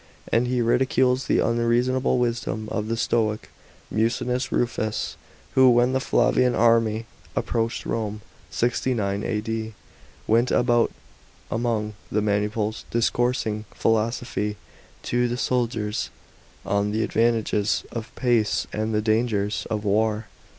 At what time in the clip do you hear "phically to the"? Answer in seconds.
14.25-15.37